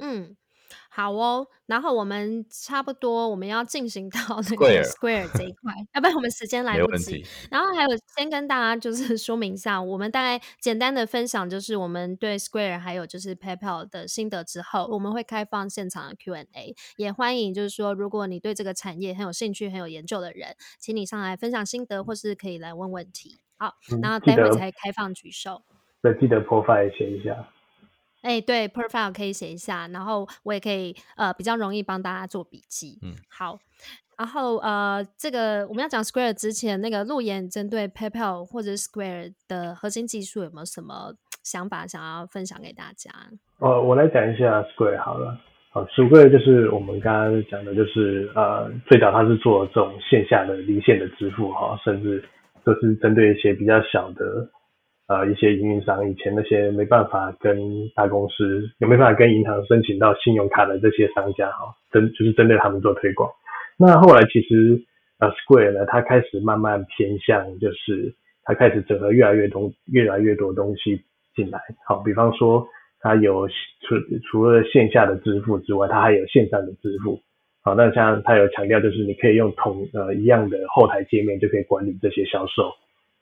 [0.00, 0.36] 嗯。
[0.90, 7.24] 好哦，然后我们差不多我们要进行到那个 Square 这一块，要不然我们时间来不及。
[7.50, 23.40] 然后还有先跟大家就是说明一下，我们大概简单的分享就是我们对 Square 还有就是 PayPal 的心得之后，我们会开放现场的 Q&A，也欢迎就是说如果你对这个产业很有兴趣、很有研究的人，请你上来分享心得，或是可以来问问题。
[23.56, 25.62] 好，然后待会才开放举手。
[26.02, 27.48] 对，记得 profile 写一下。
[28.22, 32.98] 哎，对，profile 可以写一下，然后我也可以呃比较容易帮大家做笔记。
[33.02, 33.58] 嗯，好，
[34.16, 43.10] 然后呃这个我们要讲 Square 之前，那个路演针对 PayPal 或者 Square 的核心技术有没有什么想法想要分享给大家？
[43.58, 45.36] 哦，我来讲一下 Square 好了。
[45.70, 52.22] 好，Square 就是我们刚刚讲的，就是呃最早它是做这种线下的离线的支付哈，甚至
[52.64, 54.48] 就是针对一些比较小的。
[55.12, 57.54] 呃一些运营商以前那些没办法跟
[57.94, 63.30] 大公司，有没办法跟银行申请到信用卡的这些商家哈，针就是针对他们做推广。
[63.78, 64.80] 那后来其实
[65.18, 71.02] 呃 Square 呢，它开始慢慢偏向就是它开始整合越来越多越来越多东西
[71.34, 72.66] 进来，好，比方说
[73.00, 73.94] 它有除
[74.30, 77.20] 除了线下的支付之外，它还有线上的支付。
[77.64, 82.72] 好，那像他有强调，就是你可以用同呃一样的后台界面就可以管理这些销售。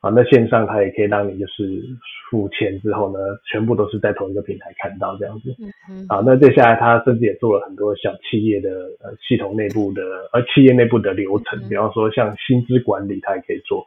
[0.03, 1.83] 好，那线上它也可以让你就是
[2.31, 3.19] 付钱之后呢，
[3.53, 5.55] 全部都是在同一个平台看到这样子。
[5.91, 8.71] 嗯，啊，那接下来它甚至也做了很多小企业的
[9.05, 13.85] 呃系统内部的呃企业内部的流程，比方说像薪资管理，它也可以做，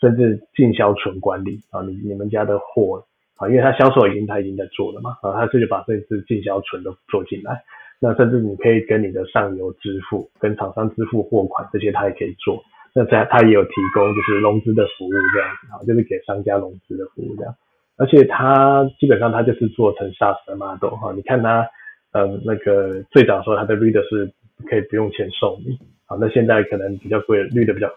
[0.00, 3.02] 甚至进销存管理啊，你你们家的货
[3.36, 7.60] 啊，因为它销售已经它已经在做了嘛，啊，它这就把这次进销存都做进来。
[7.98, 12.62] 那甚至你可以跟你的上游支付、跟厂商支付货款这些，它也可以做。
[12.96, 17.54] 那在他也有提供就是融资的服务这样子啊，就是给商家融资的服务这样。
[17.98, 21.12] 而且他基本上他就是做成 SaaS 的 model 哈。
[21.14, 21.68] 你看他
[22.12, 24.32] 呃那个最早时候他的 Reader 是
[24.66, 27.90] 可以不用钱收你，好，那现在可能比较贵，绿的比较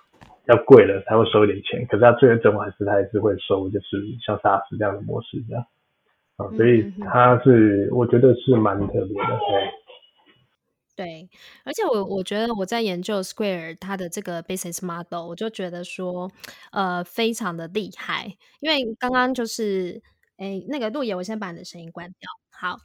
[0.48, 1.86] 要贵了，他会收一点钱。
[1.88, 5.64] 可是他最终还是他还是会收，就是像 SaaS 这样的模式这样。
[6.36, 9.79] 啊，所以他是我觉得是蛮特别的，对。
[11.00, 11.30] 对，
[11.64, 16.30] 而且我我觉得我在研究 Square 它的这个 business model，我就觉得说，
[16.74, 18.36] 呃，非常的厉害。
[18.60, 20.02] 因为刚刚就是，
[20.36, 22.30] 哎，那个鹿野，我先把你的声音关掉。
[22.52, 22.76] 好，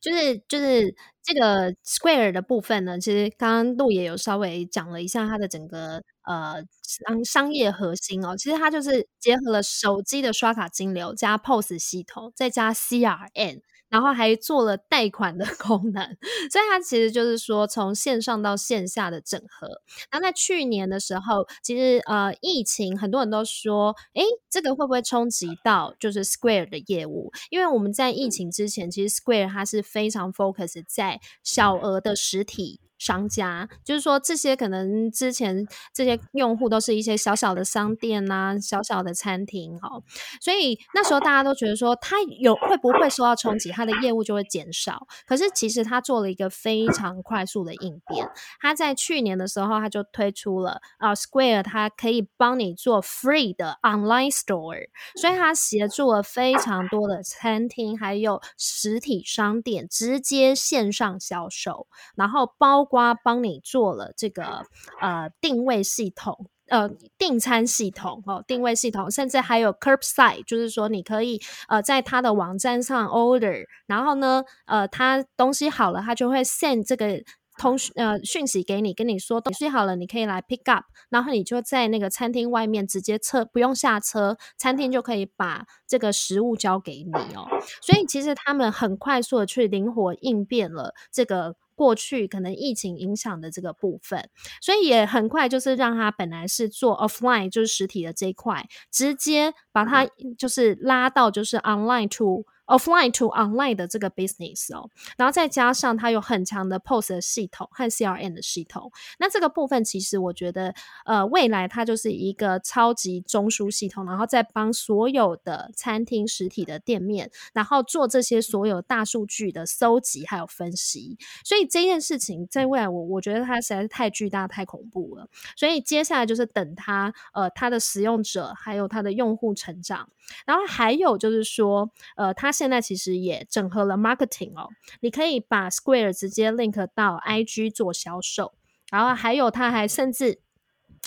[0.00, 13.62] 就是就是这个 Square 的部分呢，其实刚刚鹿野有稍微讲了一下它的整个呃商商业核心哦，其实它就是结合了手机的刷卡金流加 POS 系统，再加 CRM。
[13.94, 16.04] 然后还做了贷款的 功能，
[16.50, 19.68] 所以它其实就是说从线上到线下的整合。
[20.10, 27.30] 然后在去年的时候，其实呃疫情很多人都说，哎，这个会不会冲击到就是 Square 的业务？
[27.50, 32.80] 因为我们在疫情之前，其实 Square 它是非常 focus 在小额的实体。
[32.98, 40.02] 商家就是说，这些可能之前这些用户都是一些小小的商店呐、啊，小小的餐厅哦，
[40.40, 45.06] 所以那时候大家都觉得说，他有会不会受到冲击，他的业务就会减少。
[45.26, 48.30] 可是其实他做了一个非常快速的应变，
[48.60, 62.83] 他在去年的时候他就推出了啊，Square 它可以帮你做 free 的 online store，所以他协助了非常多的餐厅还有实体商店直接线上销售，然后包。
[62.84, 64.64] 瓜帮你做了这个
[65.00, 77.22] 呃定位系统，呃订餐系统哦，定位系统，甚至还有 Curbside，就是说你可以呃在他的网站上 order，然后呢呃他东西好了，他就会 send 这个
[77.56, 87.46] 通呃讯息给你，跟你说东西好了，你可以来 pick up，然后你就在那个餐厅外面直接车不用下车，餐厅就可以把这个食物交给你哦。
[87.80, 91.54] 所以其实他们很快速的去灵活应变了这个。
[91.74, 94.28] 过去可能疫情影响的这个部分，
[94.60, 100.08] 所以也很快就是让他本来是做 offline 就是实体的这一块，直接把它
[100.38, 102.44] 就是拉到就是 online to。
[102.66, 110.74] Offline to online 的这个 business 哦，然后再加上它有很强的 POS 的系统和 CRM 的系统，那这个部分其实我觉得，
[111.04, 130.08] 呃，未来它就是一个超级中枢系统，然后再帮所有的餐厅实体的店面，然后做这些所有大数据的搜集还有分析，所以这件事情在未来我我觉得它实在是太巨大太恐怖了，所以接下来就是等它呃它的使用者还有它的用户成长，
[130.46, 132.54] 然后还有就是说呃他。
[132.54, 134.68] 现在其实也整合了 marketing 哦，
[135.00, 138.54] 你可以把 Square 直接 link 到 IG 做销售，
[138.92, 140.38] 然后还有他还甚至，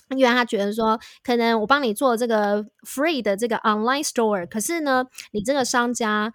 [0.10, 6.34] 因为他觉得说，可能我帮你做这个 free 的这个 online store，可是呢，你这个商家。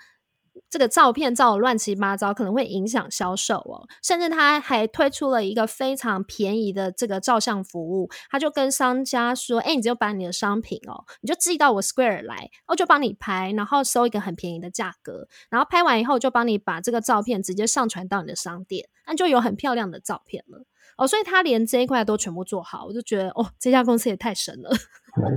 [0.69, 3.87] 这个照片照的乱七八糟，可能会影响销售哦。
[4.03, 20.65] 甚至他还推出了一个非常便宜的这个照相服务，他就跟商家说：“哎，你就把你的商品哦，你就寄到我 Square 来，我就帮你拍，然后收一个很便宜的价格，然后拍完以后就帮你把这个照片直接上传到你的商店，那就有很漂亮的照片了
[20.99, 21.07] 哦。
[21.07, 24.71] 所以他连这一块都全部做好，我就觉得哦，这家公司也太神了。”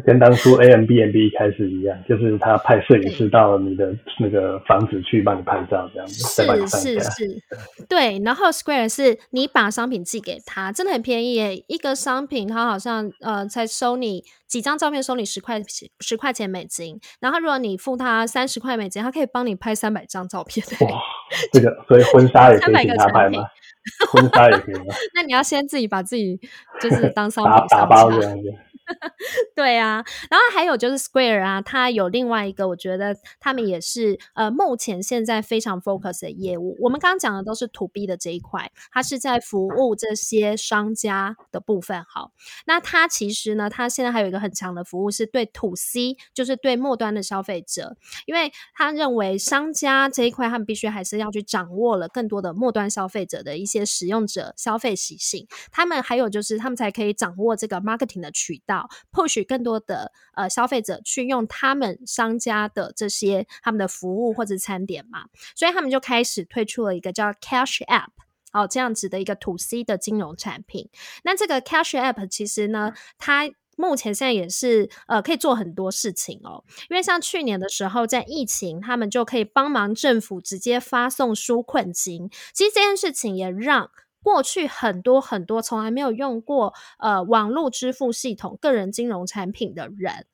[0.05, 6.13] 跟当初 Airbnb 开始一样，就是他派摄影师到你的那个房子去帮你拍照，这样子。
[6.23, 7.43] 是是是，
[7.89, 8.17] 对。
[8.23, 15.61] 然后 Square 是你把商品寄给他，真的很便宜耶，一个商品他好像呃才收你几张照片，收你十块
[15.99, 16.97] 十块钱美金。
[17.19, 20.65] 然后如果你付他三十块美金，他可以帮你拍三百张照片。
[20.87, 21.01] 哇，
[21.51, 23.43] 这个所以婚纱也可以给他拍吗？
[24.11, 24.93] 婚纱也可以吗？
[25.13, 26.39] 那你要先自己把自己
[26.81, 28.53] 就是当商品打打包这样子。
[29.55, 36.77] 对啊，然后还有就是 Square 啊，它有另外一个，我觉得他们也是呃，目前现在非常 focus 的业务。
[36.81, 42.03] 我们刚刚讲的都是 To B 的这一块，它是在服务这些商家的部分。
[42.07, 42.31] 好，
[42.65, 58.74] 那它其实呢，它现在还有一个很强的服务，是对 To C，就是对末端的消费者，因为他认为商家这一块，他们必须还是要去掌握了更多的末端消费者的一些使用者消费习性，他们还有就是他们才可以掌握这个 marketing 的渠道
[59.11, 68.09] ，push 更多的呃消费者去用他们商家的这些他们的服务或者餐点嘛，所以他们就开始推出了一个叫 Cash App
[68.51, 70.89] 哦这样子的一个 To C 的金融产品。
[71.23, 82.29] 那这个 Cash App 其实呢，它目前现在也是呃可以做很多事情哦，因为像去年的时候在疫情，他们就可以帮忙政府直接发送纾困金。
[82.53, 83.91] 其实这件事情也让
[84.25, 90.25] 过去很多很多从来没有用过呃网络支付系统、个人金融产品的人，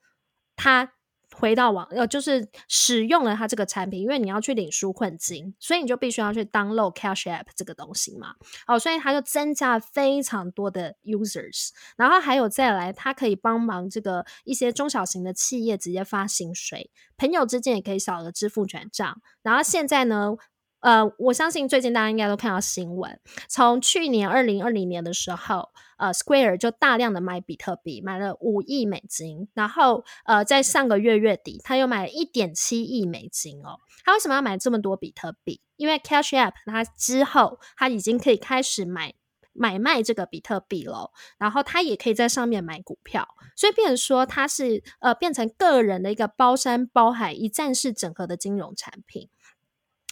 [0.56, 0.94] 他。
[1.34, 8.36] 回到网呃，就是使用了他这个产品，因为你要去领纾困金，所以你就必须要去 download Cash App 这个东西嘛。
[8.68, 19.22] 哦，所以它就增加了非常多的 users，然后还有再来，它可以帮忙这个一些中小型的企业直接发薪水，朋友之间也可以小额支付转账。
[19.42, 20.36] 然后现在呢，
[20.82, 25.70] 呃，我相信最近大家应该都看到新闻，从去年二零二零年的时候。
[26.02, 33.78] 呃，Square 就大量的买比特币，买了五亿美金，然后呃，在上个月月底，他又买了一点七亿美金哦。
[34.04, 35.62] 他为什么要买这么多比特币？
[35.76, 39.14] 因为 Cash App 它之后，它已经可以开始买
[39.54, 49.30] 买卖这个比特币了，然后他也可以在上面买股票，所以变成说它是呃变成个人的一个包山包海、一站式整合的金融产品。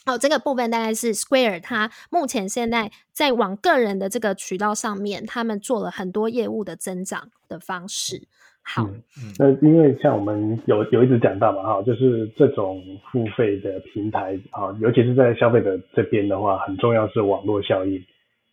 [0.10, 8.24] 好，这个部分大概是 Square，它目前现在在往个人的这个渠道上面，他们做了很多业务的增长的方式。
[8.64, 18.04] 好，嗯，那因为像我们有有一直讲到嘛，哈，就是这种付费的平台啊，尤其是在消费者这边的话，很重要是网络效应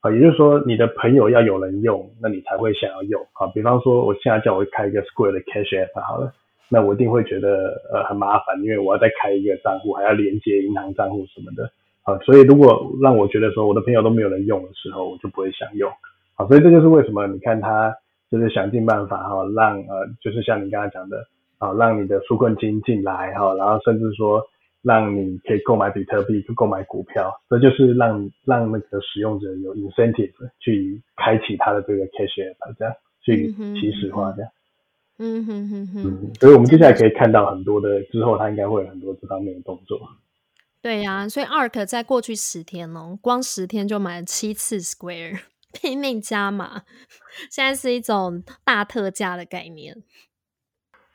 [0.01, 3.47] 啊，也就是说你的朋友要有人用，那你才会想要用啊。
[3.55, 6.35] 比方说，我现在叫我开一个 Square 的 Cash App 好了。
[6.69, 11.71] 那我一定会觉得呃很麻烦，因为我要再开一个账户，还要连接银行账户什么的
[12.03, 12.19] 啊。
[12.25, 15.91] 所以如果让我觉得说我的朋友都没有人用的时候，我就不会想用
[16.35, 16.47] 啊。
[16.47, 17.95] 所以这就是为什么你看他
[18.31, 21.25] 就是想尽办法哈，让呃就是像你刚才讲的
[21.59, 24.43] 啊，让你的纾困金进来哈，然后甚至说
[24.83, 34.51] 让你可以购买比特币，去购买股票，这就是让让那个使用者有 incentive 去开启他的这个 cash app 这样去起始化这样。
[35.19, 39.99] 嗯哼哼哼，嗯，所以我们接下来可以看到很多的之后，他应该会有很多这方面的动作。
[40.83, 45.41] 对呀、啊，所以 ARK 在过去十天哦，光十天就买了七次 Square，
[45.73, 46.83] 拼命加码，
[47.51, 50.03] 现在是一种大特价的概念。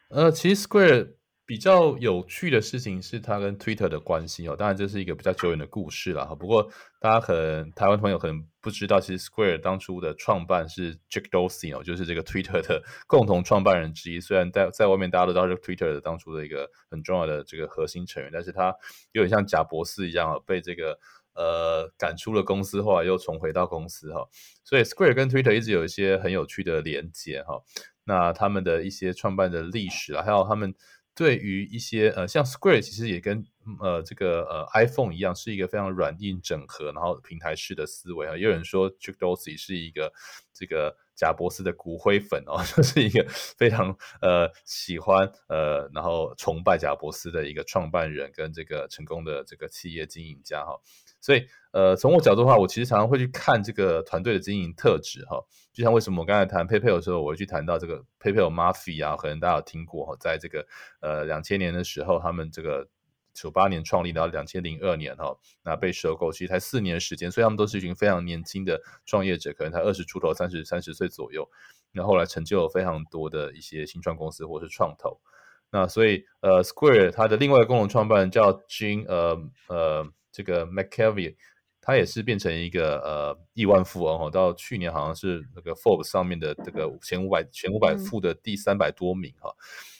[0.09, 1.09] 呃，其实 Square。
[1.51, 6.33] 比较有趣的事情是他跟 Twitter 的关系哦，当然这是一个比较久远的故事了哈。
[6.33, 14.21] 不过大家可能台湾朋友可能不知道，其实 Square 当初的创办是 Jack Dorsey 哦，就是这个 Twitter 的 共同创办人之一。
[14.21, 18.73] 虽然在在外面大家都知道是 Twitter 的当初的一个很重要的这个核心成员，但是他
[19.11, 20.97] 有点像贾伯斯一样被这个
[21.35, 24.25] 呃赶出了公司，后来又重回到公司哈。
[24.63, 27.61] 所以 Square 跟 Twitter 一直有一些很有趣的连接哈。
[28.05, 30.73] 那他们的一些创办的历史啊，还有他们。
[31.15, 33.45] 对于一些呃，像 Square 其实也跟
[33.79, 38.35] 呃这个呃 iPhone 一样，是一个非常软硬整合，然后平台式的思维啊。
[38.35, 40.11] 也有人说 Jack Dorsey 是一个
[40.53, 50.79] 这个贾伯斯的骨灰粉哦， 就是一个非常呃喜欢呃然后崇拜贾伯斯的一个创办人跟这个成功的这个企业经营家哈。
[51.21, 55.39] 所以呃从我角度的话，我其实常常会去看这个团队的经营特质哈。
[55.71, 60.67] 就像为什么我刚才谈 PayPal 的时候，我会去谈到这个 PayPal Mafia 啊，可能大家有听过哈，在这个
[60.99, 62.89] 呃两千年的时候，他们这个
[63.33, 71.49] 九八年创立到两千零二年哈，那被收购其实才四年时间，所以他们都是一群非常年轻的创业者，可能才二十出头，三十三十岁左右，
[71.93, 75.21] 那后来成就了非常多的一些新创公司或是创投，
[75.69, 81.35] 那所以呃 Square 它的另外一个共同创办人叫 Gene 呃呃这个 McKelvey。
[81.83, 89.51] 他也是变成一个呃亿万富翁哦，到去年好像是那个 Forbes 上面的这个前五百前五百富的第三百多名哈，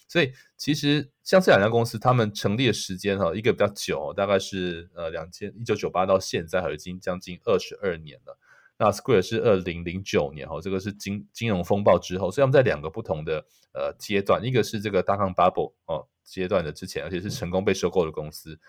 [0.07, 8.38] 所以其实像这两家公司，他们成立的时间哈，一个比较久，大概是呃两千一九九八到现在，已经将近二十二年了。
[8.77, 18.59] 那 Square 是二零零九年哈，这个是金金融风暴之后，所以他们在两个不同的呃阶段，一个是这个大康 Bubble 哦阶段的之前，而且是成功被收购的公司。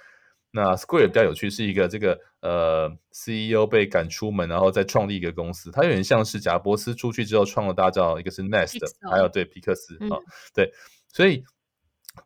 [0.55, 5.71] 那 Square 比较有趣，是一个这个呃 CEO 被赶出门，然后再创立一个公司。
[5.71, 8.79] 它有点像是贾伯斯出去之后创了大招，一个是 Nest，
[9.11, 10.23] 还有对皮克斯啊、哦，
[10.55, 10.71] 对，
[11.09, 11.43] 所以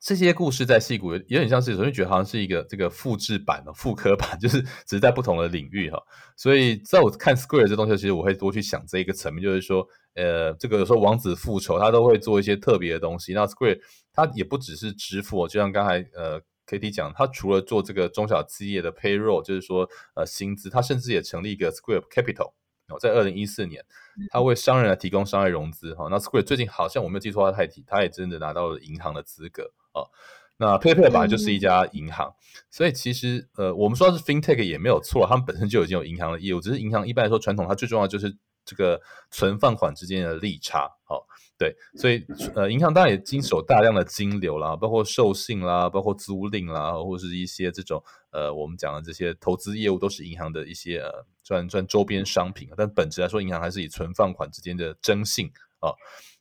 [0.01, 6.03] 这些故事在矽谷有点像是，有时候觉得好像是一个这个复制版的复刻版， 就是只是在不同的领域哈。
[6.37, 13.35] 所以在我看 Square 这东西，其实我会多去想这一个层面，就是说，呃，这个有时候王子复仇，他都会做一些特别的东西。
[13.35, 13.79] 那 Square
[14.12, 16.43] 它也不只是支付，就像刚才呃。
[16.67, 22.53] KT 讲，他除了做这个中小企业的 payroll，就是说呃薪资，他甚至也成立一个 Square Capital，
[22.89, 23.85] 哦，在二零一四年，
[24.31, 30.11] 他为商人来提供商业融资，哈、哦，那 Square 最近好像我没有记错，他太提，他也真的拿到了银行的资格，哦，
[30.57, 32.35] 那 PayPal 本来就是一家银行，嗯、
[32.71, 39.01] 所以其实呃，我们说是 FinTech 也没有错，他们本身就已经有银行的业务，只是银行一般来说传统，它最重要就是这个
[39.31, 41.23] 存放款之间的利差，哦。
[41.59, 42.23] 对，所以
[42.55, 52.69] 呃，银行当然也经手大量的金流啦，包括授信啦，包括租赁啦，或者是一些这种呃，我们讲的这些投资业务，都是银行的一些呃赚赚周边商品。
[52.77, 55.51] 但本质来说，银行还是以存放款之间的征信
[55.81, 55.89] 啊，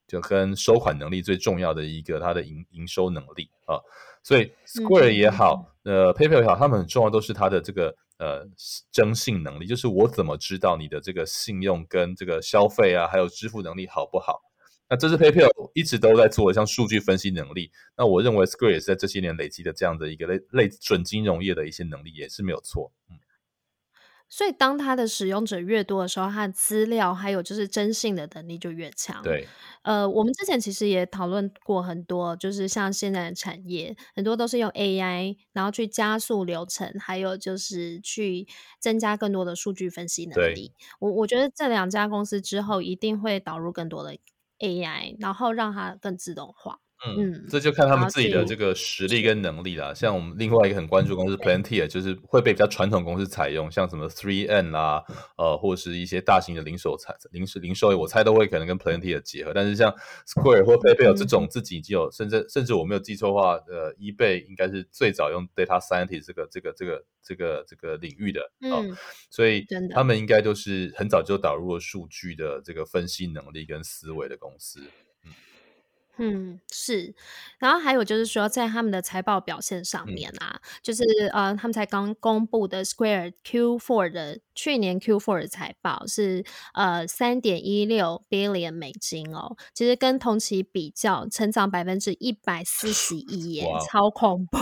[0.05, 3.79] 就跟收款能力最重要的一个它的营营收能力啊。
[4.21, 8.45] 所以 Square 也好，呃，PayPal 也好，他们很重要都是它的这个呃
[8.91, 14.41] 征信能力，就是我怎么知道你的这个信用跟这个消费啊，还有支付能力好不好？
[14.89, 17.71] 那这是 PayPal 一直都在做的，像数据分析能力。
[17.97, 22.91] 那我认为 Square 也是在这些年累积的这样的一个类类准金融业的一些能力，也是没有错。
[23.09, 23.17] 嗯，
[24.29, 29.23] 所以当它的使用者越多的时候，它的资料还有就是征信的能力就越强。
[29.23, 29.47] 对，
[29.81, 38.47] 呃，我们之前其实也讨论过很多，就是像现在的产业，很多都是用 AI，然后去加速流程，还有就是去
[38.79, 40.73] 增加更多的数据分析能力。
[40.99, 44.15] 我我觉得这两家公司之后一定会导入更多的。
[44.59, 46.79] AI，然后让它更自动化。
[47.05, 49.93] 嗯，这就看他们自己的这个实力跟能力啦。
[49.93, 55.03] 像我们另外一个很关注公司 Palantir，就是会被比较传统公司采用，像什么 Three N 啦，
[55.37, 59.53] 呃，或者是一些大型的零售产零售零售，我猜都会可能跟 Palantir 结合。
[59.53, 59.93] 但是像
[60.25, 68.41] Square 或 PayPal 这种自己就有，甚至甚至我没有记错的话，呃，eBay 应该是最早用 Data Scientist 这个这个这个这个这个领域的
[68.71, 68.81] 啊，
[69.29, 74.81] 所以他们应该都是很早就导入了数据的这个分析能力跟思维的公司。
[76.17, 77.13] 嗯，是，
[77.59, 81.03] 然后还有就是说，在他们的财报表现上面啊，嗯、就是
[81.33, 86.43] 呃，他们才刚公布的 Square Q4 的去年 Q4 的财报是
[86.73, 94.57] 呃三点一六 billion 美金哦，其实跟同期比较，成长百分之一百四十一耶，超恐怖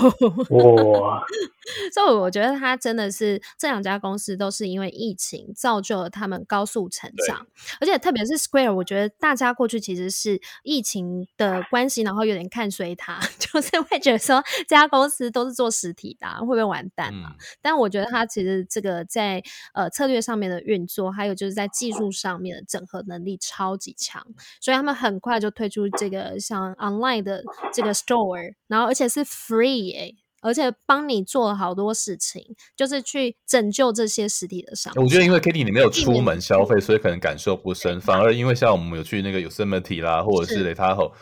[1.01, 1.23] 哇！
[1.93, 7.47] 所以我觉得他真的是这两家公司都是因为疫情造就了他们高速成长，
[7.79, 17.29] 而且特别是 Square，我觉得大家过去其实是疫情的关系，然后有点看衰它， 就是会觉得说这家公司都是做实体的，会不会完蛋嘛？
[17.29, 19.41] 嗯、但我觉得它其实这个在
[19.73, 24.25] 呃策略上面的运作，还有就是在技术上面的整合能力超级强，
[24.59, 32.43] 所以他们很快就推出这个像 online 的这个 store，然后而且是 free 哎、欸，而且帮你做了好多事情，
[32.75, 34.93] 就是去拯救这些实体的商。
[34.95, 41.13] 我觉得因为 Kitty 你没有出门消费，所以可能感受不深，反而因为像我们有去那个 Yosemite 啦，或者是雷塔后。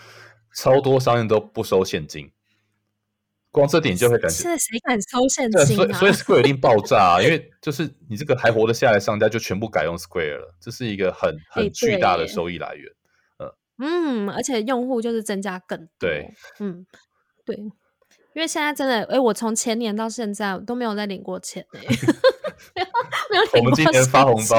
[0.54, 2.30] 超多商店都不收现金，
[3.52, 4.36] 光这点就会感觉。
[4.36, 5.86] 现在谁敢收现金啊？
[5.86, 7.22] 所以所以 Square 一定爆炸啊！
[7.22, 12.92] 因为就是你这个还活得下来商家就全部改用 Square 了，这是一个很很巨大的收益来源。
[13.40, 15.88] 嗯嗯，而且用户就是增加更多。
[16.00, 16.30] 对，
[16.60, 16.86] 嗯
[17.46, 21.82] 对，因为现在真的，哎，我从前年到现在都没有再领过钱 哎。
[23.60, 24.58] 我们今年发红包，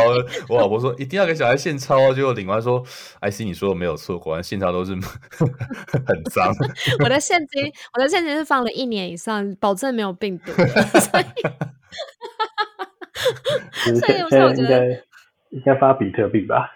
[0.48, 2.82] 我老婆说一定要给小孩现钞，结果领完说
[3.20, 4.94] ：“IC，你说的没有错，果然现钞都是
[6.06, 6.52] 很脏。
[7.04, 10.52] ”我的现金，我的现金是放了一年以上，保证没有病毒。
[10.52, 11.24] 所以，
[14.28, 14.86] 所以我觉得
[15.50, 16.70] 应该发比特币吧？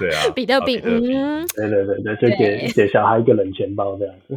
[0.00, 4.34] 对啊，比特币，嗯，对对对对，就给给小孩一个冷钱包这样子。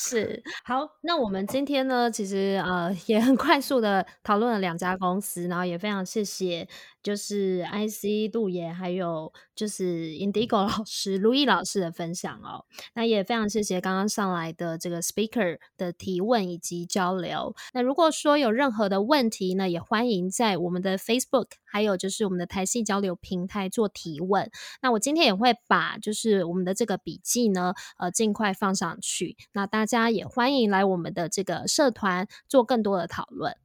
[0.00, 6.68] 是好，那我们今天呢，其实呃也很快速的讨论了两家公司，然后也非常谢谢。
[7.00, 12.66] 就是 IC 杜爷，还有就是 Indigo 老师、路易老师的分享哦。
[12.94, 17.54] 那也非常谢谢刚刚上来的这个 speaker 的提问以及交流。
[17.72, 24.50] 那如果说有任何的问题呢，也欢迎在我们的 Facebook，还有就是我们的台矽交流平台做提问。
[24.82, 29.36] 那我今天也会把就是我们的这个笔记呢，呃，尽快放上去。
[29.52, 33.56] 那大家也欢迎来我们的这个社团做更多的讨论。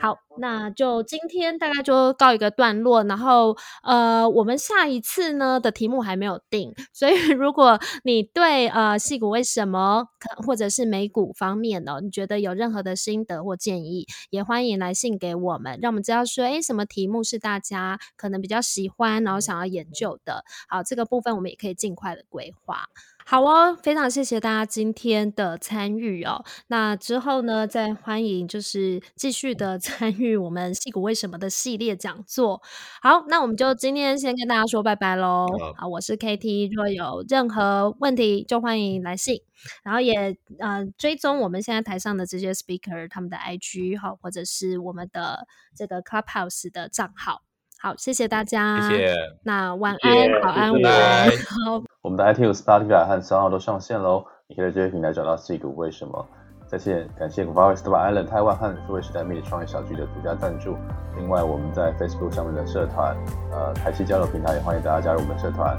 [0.00, 20.44] 好，那就今天大概就告一个段落，然后呃，我们下一次呢的题目还没有定，所以如果你对呃矽谷为什么可或者是美股方面呢、你觉得有任何的心得或建议，也欢迎来信给我们，让我们知道说，诶，什么题目是大家可能比较喜欢，然后想要研究的。
[20.68, 22.88] 好，这个部分我们也可以尽快的规划。
[23.30, 26.42] 好哦，非常谢谢大家今天的参与哦。
[26.68, 32.62] 那之后呢，再欢迎就是继续的 参与我们戏骨为什么的系列讲座。
[33.02, 35.46] 好，那我们就今天先跟大家说拜拜喽。
[35.76, 39.42] 好，我是 KT，若有任何问题就欢迎来信，
[39.82, 47.42] 然后也呃追踪我们现在台上的这些 speaker 他们的 IG 哈，或者是我们的这个 Clubhouse 的账号。
[47.80, 48.80] 好，谢谢大家。
[48.88, 49.14] 谢谢。
[49.44, 51.28] 那晚安，好安，午安。
[51.30, 56.26] 好， 我们的 iTunes、Spotify 和 SoundOn 都上线喽，你可以在这些平台找到矽谷为什么。
[56.66, 60.76] 再次感谢 Varus Island 台湾和数位时代媒体创业小聚的独家赞助。
[61.16, 63.16] 另外，我们在 Facebook 上面的社团，
[63.52, 65.78] 呃，台企交流平台也欢迎大家加入我们的社团。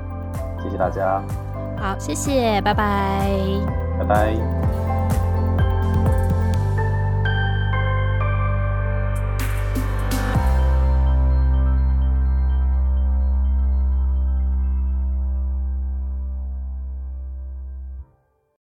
[0.63, 1.21] 谢谢大家。
[1.77, 3.29] 好，谢谢，拜拜。
[3.99, 4.98] 拜拜。